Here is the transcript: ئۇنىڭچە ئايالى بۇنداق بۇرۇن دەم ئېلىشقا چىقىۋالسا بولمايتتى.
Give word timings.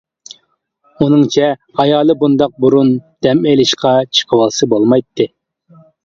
ئۇنىڭچە 1.01 1.49
ئايالى 1.83 2.15
بۇنداق 2.23 2.55
بۇرۇن 2.65 2.89
دەم 3.27 3.43
ئېلىشقا 3.51 3.91
چىقىۋالسا 4.21 4.69
بولمايتتى. 4.73 5.29